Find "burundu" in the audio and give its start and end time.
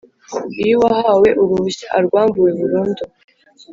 2.59-3.03